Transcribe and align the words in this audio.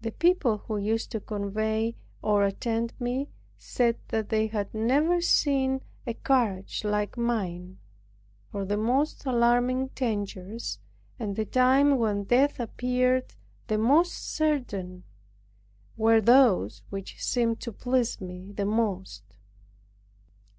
The 0.00 0.12
people 0.12 0.62
who 0.66 0.78
used 0.78 1.10
to 1.12 1.20
convey 1.20 1.94
or 2.22 2.42
attend 2.42 2.98
me 2.98 3.28
said 3.58 3.98
that 4.08 4.30
they 4.30 4.46
had 4.46 4.72
never 4.72 5.20
seen 5.20 5.82
a 6.06 6.14
courage 6.14 6.84
like 6.84 7.18
mine; 7.18 7.76
for 8.50 8.64
the 8.64 8.78
most 8.78 9.26
alarming 9.26 9.88
dangers, 9.88 10.78
and 11.18 11.36
the 11.36 11.44
time 11.44 11.98
when 11.98 12.24
death 12.24 12.58
appeared 12.60 13.34
the 13.66 13.76
most 13.76 14.12
certain, 14.24 15.04
were 15.98 16.22
those 16.22 16.80
which 16.88 17.22
seemed 17.22 17.60
to 17.60 17.72
please 17.72 18.22
me 18.22 18.52
the 18.52 18.64
most. 18.64 19.36